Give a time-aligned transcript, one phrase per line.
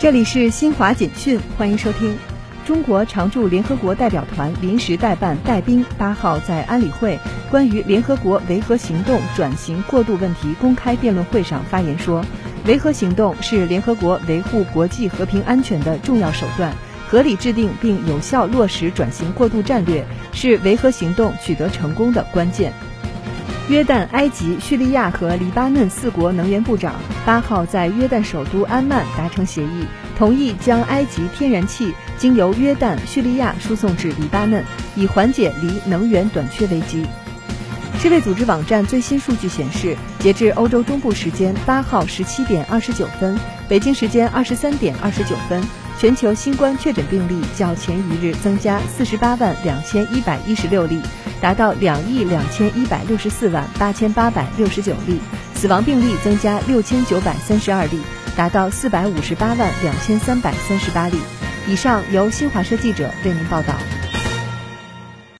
[0.00, 2.18] 这里是新华简讯，欢迎收听。
[2.66, 7.18] 中国常驻联合国代表团临时代办戴斌八号在安理会
[7.50, 12.24] 关于联合国维和行动转型过渡问题公开辩论会上发言说，
[12.66, 16.74] 维和行动是联合国维护国际和平安全的重要手段，
[17.08, 22.72] 合理制定并有效落实转型过渡战略是维和行动取得成功的关键。
[23.66, 29.86] 约旦、埃及、叙利亚和黎巴嫩四国能源部长八号在约旦首都安曼达成协议，
[30.18, 34.62] 同意将埃及天然气经由约旦、叙利亚输送至黎巴嫩，
[34.94, 37.06] 以缓解黎能源短缺危机。
[37.98, 45.62] 世卫组织网站最新数据显示，截至欧洲中部时间八号十七点二十九分，北京时间二十三点二十九分，
[45.98, 51.00] 全球新冠确诊病例较前一日增加四十八万两千一百一十六例。
[51.40, 55.20] 达到两亿两千一百六十四万八千八百六十九例，
[55.54, 58.00] 死亡病例增加六千九百三十二例，
[58.34, 61.18] 达到四百五十八万两千三百三十八例。
[61.68, 63.74] 以上由新华社记者为您报道。